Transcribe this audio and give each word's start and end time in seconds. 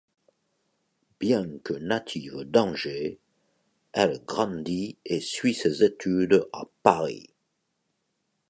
Bien 1.19 1.45
que 1.63 1.73
native 1.75 2.39
d'Angers, 2.45 3.19
elle 3.93 4.19
grandit 4.25 4.97
et 5.05 5.19
suit 5.19 5.53
ses 5.53 5.83
études 5.83 6.49
à 6.53 6.63
Paris. 6.81 7.29